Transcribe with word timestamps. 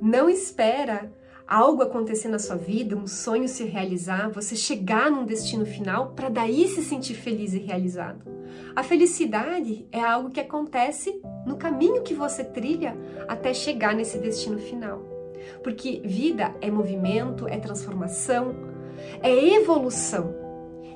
Não 0.00 0.30
espera 0.30 1.12
algo 1.46 1.82
acontecer 1.82 2.28
na 2.28 2.38
sua 2.38 2.56
vida, 2.56 2.96
um 2.96 3.06
sonho 3.06 3.48
se 3.48 3.64
realizar, 3.64 4.30
você 4.30 4.56
chegar 4.56 5.10
num 5.10 5.26
destino 5.26 5.66
final 5.66 6.12
para 6.12 6.28
daí 6.28 6.68
se 6.68 6.82
sentir 6.82 7.14
feliz 7.14 7.52
e 7.52 7.58
realizado. 7.58 8.24
A 8.74 8.82
felicidade 8.82 9.86
é 9.92 10.00
algo 10.00 10.30
que 10.30 10.40
acontece 10.40 11.20
no 11.44 11.56
caminho 11.56 12.02
que 12.02 12.14
você 12.14 12.44
trilha 12.44 12.96
até 13.28 13.52
chegar 13.52 13.94
nesse 13.94 14.16
destino 14.18 14.58
final. 14.58 15.02
Porque 15.62 16.00
vida 16.04 16.54
é 16.60 16.70
movimento, 16.70 17.46
é 17.48 17.58
transformação, 17.58 18.54
é 19.22 19.54
evolução. 19.54 20.34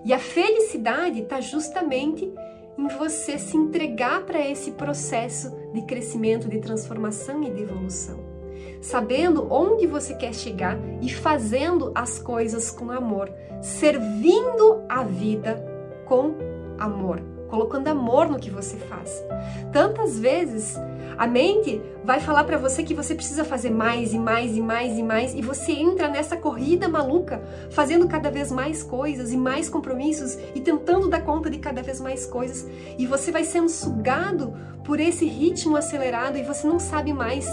E 0.05 0.12
a 0.12 0.18
felicidade 0.18 1.21
está 1.21 1.41
justamente 1.41 2.32
em 2.79 2.89
você 2.89 3.39
se 3.39 3.57
entregar 3.57 4.25
para 4.25 4.41
esse 4.41 4.73
processo 4.73 5.50
de 5.73 5.82
crescimento, 5.82 6.48
de 6.48 6.59
transformação 6.59 7.43
e 7.43 7.50
de 7.50 7.62
evolução. 7.62 8.34
Sabendo 8.81 9.46
onde 9.53 9.87
você 9.87 10.15
quer 10.15 10.35
chegar 10.35 10.79
e 11.00 11.11
fazendo 11.11 11.91
as 11.95 12.18
coisas 12.18 12.71
com 12.71 12.91
amor, 12.91 13.31
servindo 13.61 14.82
a 14.89 15.03
vida 15.03 15.64
com 16.07 16.35
amor 16.79 17.35
colocando 17.55 17.86
amor 17.86 18.29
no 18.29 18.41
que 18.41 18.50
você 18.50 18.77
faz. 18.77 19.25
Tantas 19.72 20.19
vezes 20.19 20.77
a 21.17 21.25
mente 21.25 21.81
vai 22.03 22.19
falar 22.19 22.43
para 22.43 22.58
você 22.58 22.82
que 22.82 22.95
você 22.95 23.14
precisa 23.14 23.45
fazer 23.45 23.71
mais 23.71 24.13
e 24.13 24.19
mais 24.19 24.57
e 24.57 24.61
mais 24.61 24.99
e 24.99 25.03
mais 25.03 25.35
e 25.35 25.41
você 25.41 25.71
entra 25.71 26.08
nessa 26.08 26.36
corrida 26.36 26.89
maluca, 26.89 27.41
fazendo 27.71 28.08
cada 28.08 28.29
vez 28.29 28.50
mais 28.50 28.83
coisas 28.83 29.33
e 29.33 29.36
mais 29.36 29.69
compromissos 29.69 30.36
e 30.53 30.61
tentando 30.61 31.08
dar 31.08 31.22
conta 31.22 31.49
de 31.49 31.58
cada 31.58 31.81
vez 31.81 32.00
mais 32.00 32.27
coisas 32.27 32.67
e 32.98 33.06
você 33.06 33.31
vai 33.31 33.44
sendo 33.44 33.69
sugado 33.69 34.53
por 34.83 34.98
esse 34.98 35.25
ritmo 35.25 35.77
acelerado 35.77 36.36
e 36.36 36.42
você 36.42 36.67
não 36.67 36.81
sabe 36.81 37.12
mais 37.12 37.47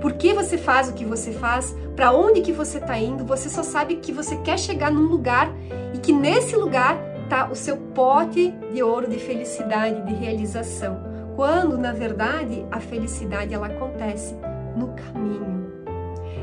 por 0.00 0.12
que 0.12 0.32
você 0.32 0.56
faz 0.56 0.88
o 0.88 0.92
que 0.92 1.04
você 1.04 1.32
faz, 1.32 1.76
para 1.96 2.12
onde 2.12 2.40
que 2.40 2.52
você 2.52 2.78
está 2.78 2.96
indo, 2.98 3.24
você 3.24 3.48
só 3.48 3.62
sabe 3.62 3.96
que 3.96 4.12
você 4.12 4.36
quer 4.36 4.58
chegar 4.58 4.90
num 4.90 5.06
lugar 5.06 5.52
e 5.92 5.98
que 5.98 6.12
nesse 6.12 6.56
lugar 6.56 6.96
tá 7.28 7.48
o 7.50 7.54
seu 7.54 7.76
pote 7.76 8.52
de 8.72 8.82
ouro 8.82 9.08
de 9.08 9.18
felicidade, 9.18 10.06
de 10.06 10.14
realização, 10.14 11.00
quando 11.36 11.76
na 11.76 11.92
verdade 11.92 12.64
a 12.70 12.80
felicidade 12.80 13.52
ela 13.52 13.66
acontece 13.66 14.34
no 14.76 14.88
caminho. 14.88 15.58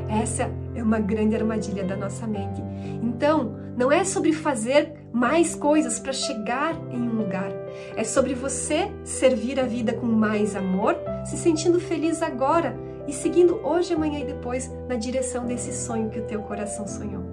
Essa 0.09 0.51
é 0.75 0.83
uma 0.83 0.99
grande 0.99 1.35
armadilha 1.35 1.83
da 1.83 1.95
nossa 1.95 2.27
mente. 2.27 2.61
Então, 3.01 3.55
não 3.75 3.91
é 3.91 4.03
sobre 4.03 4.33
fazer 4.33 4.93
mais 5.11 5.55
coisas 5.55 5.97
para 5.97 6.13
chegar 6.13 6.75
em 6.91 7.01
um 7.01 7.13
lugar. 7.13 7.49
É 7.95 8.03
sobre 8.03 8.33
você 8.33 8.91
servir 9.03 9.59
a 9.59 9.63
vida 9.63 9.93
com 9.93 10.05
mais 10.05 10.55
amor, 10.55 10.95
se 11.25 11.37
sentindo 11.37 11.79
feliz 11.79 12.21
agora 12.21 12.77
e 13.07 13.13
seguindo 13.13 13.59
hoje, 13.65 13.93
amanhã 13.93 14.19
e 14.19 14.25
depois 14.25 14.71
na 14.87 14.95
direção 14.95 15.45
desse 15.45 15.73
sonho 15.73 16.09
que 16.09 16.19
o 16.19 16.25
teu 16.25 16.41
coração 16.41 16.87
sonhou. 16.87 17.23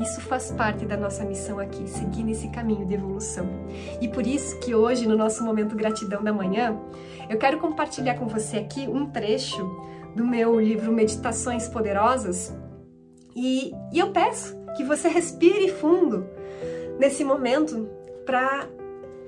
Isso 0.00 0.20
faz 0.22 0.50
parte 0.50 0.84
da 0.84 0.96
nossa 0.96 1.24
missão 1.24 1.58
aqui, 1.58 1.88
seguir 1.88 2.24
nesse 2.24 2.48
caminho 2.48 2.84
de 2.86 2.94
evolução. 2.94 3.46
E 4.00 4.08
por 4.08 4.26
isso 4.26 4.58
que 4.58 4.74
hoje, 4.74 5.06
no 5.06 5.16
nosso 5.16 5.44
momento 5.44 5.76
gratidão 5.76 6.22
da 6.22 6.32
manhã, 6.32 6.76
eu 7.28 7.38
quero 7.38 7.58
compartilhar 7.58 8.14
com 8.14 8.26
você 8.26 8.58
aqui 8.58 8.88
um 8.88 9.06
trecho 9.06 9.64
do 10.16 10.26
meu 10.26 10.60
livro 10.60 10.92
Meditações 10.92 11.68
Poderosas. 11.68 12.54
E, 13.34 13.72
e 13.92 13.98
eu 13.98 14.10
peço 14.10 14.56
que 14.76 14.84
você 14.84 15.08
respire 15.08 15.68
fundo 15.68 16.26
nesse 16.98 17.22
momento 17.22 17.88
para 18.24 18.68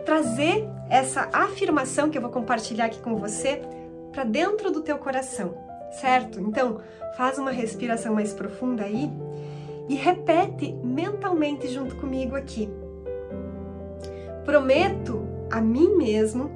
trazer 0.04 0.68
essa 0.90 1.28
afirmação 1.32 2.10
que 2.10 2.18
eu 2.18 2.22
vou 2.22 2.30
compartilhar 2.30 2.86
aqui 2.86 3.00
com 3.00 3.16
você 3.16 3.62
para 4.12 4.24
dentro 4.24 4.70
do 4.70 4.82
teu 4.82 4.98
coração, 4.98 5.54
certo? 6.00 6.40
Então, 6.40 6.80
faz 7.16 7.38
uma 7.38 7.50
respiração 7.50 8.14
mais 8.14 8.32
profunda 8.32 8.84
aí 8.84 9.10
e 9.88 9.94
repete 9.94 10.72
mentalmente 10.82 11.68
junto 11.68 11.96
comigo 11.96 12.34
aqui. 12.34 12.68
Prometo 14.44 15.26
a 15.50 15.60
mim 15.60 15.96
mesmo 15.96 16.50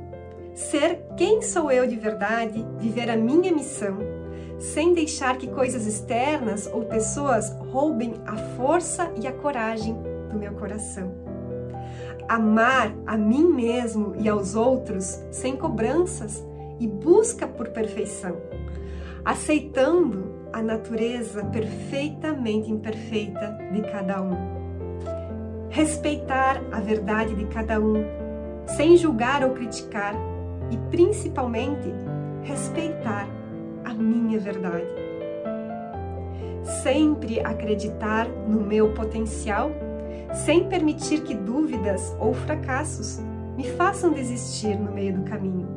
ser 0.55 1.05
quem 1.17 1.41
sou 1.41 1.71
eu 1.71 1.87
de 1.87 1.97
verdade, 1.97 2.67
viver 2.79 3.09
a 3.11 3.17
minha 3.17 3.53
missão, 3.53 3.99
sem 4.59 4.93
deixar 4.93 5.39
que 5.39 5.47
coisas 5.47 5.87
externas 5.87 6.69
ou 6.73 6.85
pessoas 6.85 7.51
roubem 7.71 8.15
a 8.27 8.37
força 8.37 9.11
e 9.23 9.27
a 9.27 9.33
coragem 9.33 9.97
do 10.31 10.39
meu 10.39 10.53
coração. 10.55 11.13
Amar 12.29 12.93
a 13.07 13.17
mim 13.17 13.45
mesmo 13.45 14.15
e 14.19 14.29
aos 14.29 14.55
outros 14.55 15.23
sem 15.31 15.57
cobranças 15.57 16.45
e 16.81 16.87
busca 16.87 17.47
por 17.47 17.69
perfeição, 17.69 18.37
aceitando 19.29 20.49
a 20.55 20.63
natureza 20.63 21.45
perfeitamente 21.45 22.71
imperfeita 22.71 23.59
de 23.71 23.83
cada 23.83 24.23
um. 24.23 24.35
Respeitar 25.69 26.63
a 26.73 26.81
verdade 26.81 27.35
de 27.35 27.45
cada 27.45 27.79
um, 27.79 28.03
sem 28.75 28.97
julgar 28.97 29.45
ou 29.45 29.51
criticar, 29.51 30.15
e 30.71 30.79
principalmente 30.91 31.93
respeitar 32.43 33.29
a 33.85 33.93
minha 33.93 34.39
verdade. 34.39 34.89
Sempre 36.83 37.41
acreditar 37.41 38.27
no 38.27 38.63
meu 38.63 38.95
potencial, 38.95 39.71
sem 40.33 40.71
permitir 40.71 41.21
que 41.21 41.35
dúvidas 41.35 42.17
ou 42.19 42.33
fracassos 42.33 43.21
me 43.59 43.65
façam 43.73 44.11
desistir 44.11 44.75
no 44.75 44.91
meio 44.91 45.19
do 45.19 45.25
caminho. 45.25 45.69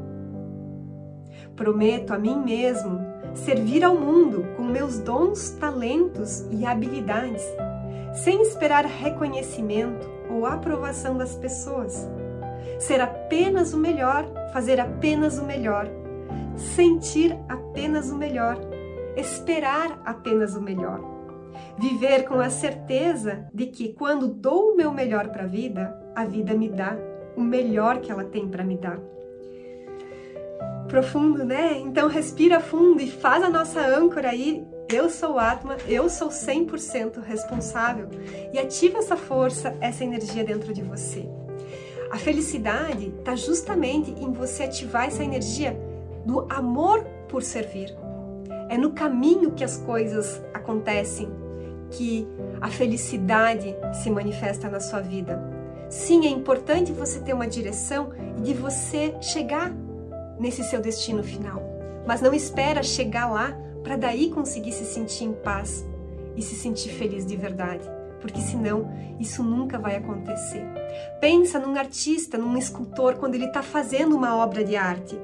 Prometo 1.54 2.14
a 2.14 2.18
mim 2.18 2.42
mesmo 2.42 3.11
servir 3.34 3.84
ao 3.84 3.96
mundo 3.96 4.46
com 4.56 4.64
meus 4.64 5.00
dons, 5.00 5.52
talentos 5.52 6.46
e 6.52 6.66
habilidades, 6.66 7.44
sem 8.14 8.42
esperar 8.42 8.86
reconhecimento 8.86 10.10
ou 10.30 10.46
aprovação 10.46 11.18
das 11.18 11.36
pessoas. 11.36 12.10
Ser 12.80 13.00
apenas 13.00 13.74
o 13.74 13.78
melhor, 13.78 14.26
fazer 14.52 14.80
apenas 14.80 15.38
o 15.38 15.46
melhor, 15.46 15.88
sentir 16.56 17.38
apenas 17.48 18.10
o 18.10 18.18
melhor, 18.18 18.58
esperar 19.16 20.02
apenas 20.06 20.56
o 20.56 20.62
melhor. 20.62 21.00
Viver 21.78 22.24
com 22.26 22.40
a 22.40 22.50
certeza 22.50 23.46
de 23.54 23.68
que 23.68 23.94
quando 23.94 24.28
dou 24.28 24.72
o 24.72 24.76
meu 24.76 24.92
melhor 24.92 25.30
para 25.30 25.44
a 25.44 25.48
vida, 25.48 25.98
a 26.16 26.26
vida 26.26 26.54
me 26.54 26.70
dá 26.70 26.98
o 27.36 27.42
melhor 27.42 28.00
que 28.00 28.12
ela 28.12 28.24
tem 28.24 28.48
para 28.48 28.64
me 28.64 28.78
dar 28.78 29.00
profundo, 30.92 31.46
né? 31.46 31.80
Então 31.80 32.10
respira 32.10 32.60
fundo 32.60 33.02
e 33.02 33.10
faz 33.10 33.42
a 33.42 33.50
nossa 33.50 33.80
âncora 33.80 34.30
aí. 34.30 34.68
Eu 34.90 35.10
sou 35.10 35.40
Atma, 35.40 35.78
eu 35.88 36.10
sou 36.10 36.28
100% 36.28 37.24
responsável 37.24 38.10
e 38.54 38.60
ativa 38.60 38.98
essa 38.98 39.16
força, 39.16 39.74
essa 39.80 40.04
energia 40.04 40.44
dentro 40.44 40.74
de 40.74 40.82
você. 40.84 41.26
A 42.12 42.18
felicidade 42.18 43.14
está 43.18 43.38
justamente 43.38 44.12
em 44.12 44.34
você 44.34 44.64
ativar 44.64 45.08
essa 45.08 45.24
energia 45.24 45.80
do 46.26 46.46
amor 46.50 47.06
por 47.30 47.42
servir. 47.42 47.96
É 48.68 48.78
no 48.78 48.92
caminho 48.92 49.52
que 49.52 49.64
as 49.64 49.78
coisas 49.78 50.42
acontecem 50.54 51.32
que 51.90 52.28
a 52.60 52.68
felicidade 52.68 53.74
se 54.04 54.10
manifesta 54.10 54.70
na 54.70 54.82
sua 54.82 55.00
vida. 55.00 55.42
Sim, 55.90 56.26
é 56.26 56.30
importante 56.30 56.92
você 56.92 57.22
ter 57.22 57.34
uma 57.34 57.48
direção 57.48 58.10
e 58.38 58.42
de 58.42 58.54
você 58.54 59.16
chegar 59.22 59.74
nesse 60.42 60.64
seu 60.64 60.82
destino 60.82 61.24
final. 61.24 61.62
Mas 62.06 62.20
não 62.20 62.34
espera 62.34 62.82
chegar 62.82 63.32
lá 63.32 63.56
para 63.84 63.96
daí 63.96 64.32
conseguir 64.32 64.72
se 64.72 64.86
sentir 64.86 65.26
em 65.26 65.34
paz 65.34 65.88
e 66.36 66.42
se 66.42 66.56
sentir 66.56 66.90
feliz 66.90 67.26
de 67.26 67.38
verdade, 67.38 67.88
porque 68.20 68.42
senão 68.42 68.92
isso 69.20 69.44
nunca 69.44 69.78
vai 69.78 69.96
acontecer. 69.96 70.64
Pensa 71.20 71.60
num 71.60 71.78
artista, 71.78 72.38
num 72.38 72.58
escultor 72.58 73.16
quando 73.16 73.36
ele 73.36 73.46
está 73.46 73.62
fazendo 73.62 74.16
uma 74.16 74.36
obra 74.36 74.64
de 74.64 74.76
arte. 74.76 75.18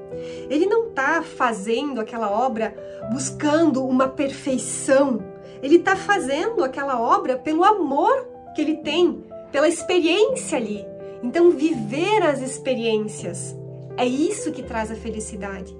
Ele 0.48 0.66
não 0.66 0.88
está 0.88 1.22
fazendo 1.22 2.00
aquela 2.00 2.30
obra 2.30 2.74
buscando 3.10 3.84
uma 3.84 4.08
perfeição. 4.08 5.20
Ele 5.62 5.76
está 5.76 5.96
fazendo 5.96 6.62
aquela 6.62 7.00
obra 7.00 7.36
pelo 7.36 7.64
amor 7.64 8.28
que 8.54 8.62
ele 8.62 8.76
tem, 8.76 9.24
pela 9.50 9.68
experiência 9.68 10.56
ali. 10.56 10.86
Então, 11.22 11.50
viver 11.50 12.22
as 12.22 12.40
experiências 12.40 13.57
é 13.98 14.06
isso 14.06 14.52
que 14.52 14.62
traz 14.62 14.90
a 14.90 14.94
felicidade. 14.94 15.76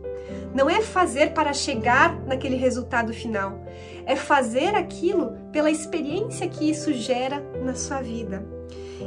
Não 0.54 0.68
é 0.68 0.82
fazer 0.82 1.30
para 1.32 1.52
chegar 1.52 2.18
naquele 2.26 2.56
resultado 2.56 3.14
final, 3.14 3.62
é 4.04 4.16
fazer 4.16 4.74
aquilo 4.74 5.36
pela 5.52 5.70
experiência 5.70 6.48
que 6.48 6.68
isso 6.68 6.92
gera 6.92 7.40
na 7.62 7.74
sua 7.74 8.02
vida. 8.02 8.44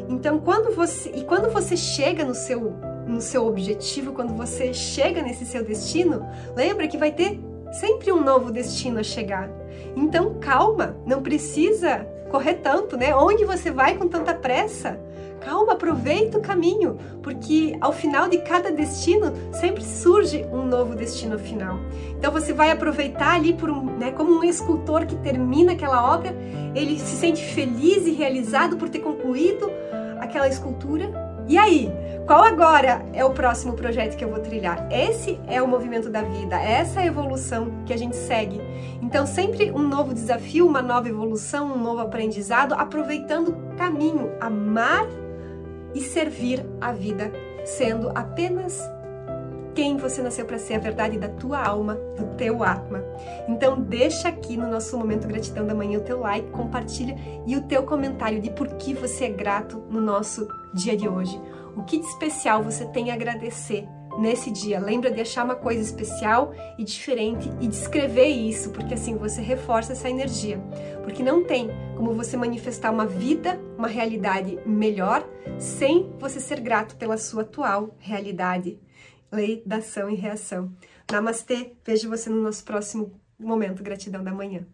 Então, 0.08 0.40
quando 0.40 0.74
você 0.74 1.12
e 1.14 1.24
quando 1.24 1.52
você 1.52 1.76
chega 1.76 2.24
no 2.24 2.34
seu 2.34 2.74
no 3.06 3.20
seu 3.20 3.46
objetivo, 3.46 4.14
quando 4.14 4.34
você 4.34 4.74
chega 4.74 5.22
nesse 5.22 5.46
seu 5.46 5.64
destino, 5.66 6.26
lembra 6.56 6.88
que 6.88 6.98
vai 6.98 7.12
ter 7.12 7.40
sempre 7.74 8.12
um 8.12 8.24
novo 8.24 8.52
destino 8.52 9.00
a 9.00 9.04
chegar. 9.04 9.50
Então, 9.96 10.36
calma, 10.40 10.96
não 11.06 11.22
precisa 11.22 12.08
correr 12.30 12.56
tanto, 12.56 12.96
né? 12.96 13.14
Onde 13.16 13.44
você 13.44 13.70
vai 13.70 13.98
com 13.98 14.08
tanta 14.08 14.34
pressa? 14.34 15.00
Calma, 15.42 15.74
aproveita 15.74 16.38
o 16.38 16.42
caminho, 16.42 16.98
porque 17.24 17.76
ao 17.82 17.92
final 17.92 18.30
de 18.30 18.38
cada 18.40 18.72
destino 18.72 19.34
sempre 19.52 19.84
surge 19.84 20.46
um 20.52 20.64
novo 20.64 20.96
destino 20.96 21.38
final. 21.40 21.80
Então 22.18 22.32
você 22.32 22.54
vai 22.54 22.70
aproveitar 22.70 23.36
ali 23.36 23.54
por 23.54 23.70
um, 23.70 23.98
né, 23.98 24.12
como 24.12 24.32
um 24.32 24.44
escultor 24.44 25.06
que 25.06 25.16
termina 25.18 25.74
aquela 25.74 26.14
obra, 26.14 26.36
ele 26.76 27.00
se 27.00 27.16
sente 27.16 27.44
feliz 27.44 28.06
e 28.06 28.12
realizado 28.12 28.78
por 28.78 28.88
ter 28.88 29.00
concluído 29.00 29.72
aquela 30.20 30.48
escultura. 30.48 31.12
E 31.48 31.58
aí, 31.58 31.92
qual 32.28 32.44
agora 32.44 33.04
é 33.12 33.26
o 33.26 33.32
próximo 33.32 33.74
projeto 33.74 34.16
que 34.16 34.24
eu 34.24 34.30
vou 34.30 34.40
trilhar? 34.40 34.88
Esse 34.92 35.40
é 35.48 35.62
o 35.62 35.68
movimento 35.68 36.10
da 36.10 36.22
vida, 36.22 36.56
essa 36.56 37.02
é 37.02 37.04
a 37.04 37.08
evolução 37.08 37.84
que 37.86 37.92
a 37.92 37.98
gente 37.98 38.16
segue. 38.16 38.62
Então, 39.02 39.26
sempre 39.26 39.72
um 39.72 39.82
novo 39.82 40.14
desafio, 40.14 40.68
uma 40.68 40.82
nova 40.82 41.10
evolução, 41.10 41.74
um 41.74 41.78
novo 41.78 42.00
aprendizado, 42.00 42.74
aproveitando 42.74 43.50
o 43.50 43.76
caminho, 43.76 44.32
amar 44.40 45.06
e 45.94 46.02
servir 46.02 46.66
a 46.80 46.92
vida, 46.92 47.32
sendo 47.64 48.10
apenas 48.16 48.82
quem 49.74 49.98
você 49.98 50.22
nasceu 50.22 50.46
para 50.46 50.60
ser, 50.60 50.76
a 50.76 50.80
verdade 50.80 51.18
da 51.18 51.30
tua 51.30 51.62
alma, 51.62 51.96
do 52.18 52.36
teu 52.36 52.64
Atma. 52.64 53.04
Então 53.48 53.80
deixa 53.80 54.28
aqui 54.28 54.58
no 54.58 54.70
nosso 54.70 54.98
momento 54.98 55.28
gratidão 55.28 55.66
da 55.66 55.74
manhã 55.74 56.00
o 56.00 56.04
teu 56.04 56.20
like, 56.20 56.50
compartilha 56.52 57.16
e 57.48 57.56
o 57.56 57.64
teu 57.64 57.84
comentário 57.84 58.42
de 58.42 58.50
por 58.50 58.68
que 58.76 58.94
você 58.94 59.26
é 59.26 59.30
grato 59.30 59.78
no 59.90 60.02
nosso 60.02 60.48
dia 60.74 60.96
de 60.96 61.08
hoje. 61.08 61.40
O 61.76 61.84
que 61.84 62.00
de 62.00 62.06
especial 62.06 62.62
você 62.62 62.86
tem 62.86 63.12
a 63.12 63.14
agradecer 63.14 63.88
nesse 64.18 64.52
dia. 64.52 64.80
Lembra 64.80 65.12
de 65.12 65.22
achar 65.22 65.44
uma 65.46 65.56
coisa 65.56 65.82
especial 65.82 66.54
e 66.78 66.84
diferente 66.84 67.50
e 67.60 67.68
de 67.68 67.76
escrever 67.76 68.28
isso, 68.28 68.72
porque 68.72 68.94
assim 68.94 69.16
você 69.18 69.42
reforça 69.42 69.94
essa 69.94 70.10
energia. 70.10 70.60
Porque 71.04 71.24
não 71.24 71.44
tem 71.44 71.70
como 71.96 72.14
você 72.14 72.36
manifestar 72.38 72.92
uma 72.92 73.06
vida, 73.06 73.60
uma 73.78 73.88
realidade 73.88 74.60
melhor 74.66 75.28
sem 75.60 76.12
você 76.20 76.40
ser 76.40 76.60
grato 76.60 76.96
pela 76.96 77.18
sua 77.18 77.44
atual 77.44 77.96
realidade. 78.00 78.80
Lei 79.32 79.64
da 79.66 79.78
ação 79.78 80.10
e 80.10 80.16
reação. 80.16 80.72
Namastê, 81.12 81.74
vejo 81.86 82.10
você 82.10 82.30
no 82.30 82.42
nosso 82.42 82.64
próximo 82.64 83.14
momento 83.40 83.84
Gratidão 83.84 84.24
da 84.24 84.34
Manhã. 84.34 84.66